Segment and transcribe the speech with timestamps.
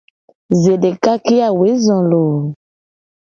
[0.61, 2.39] Zedeka ke a woe zo loo.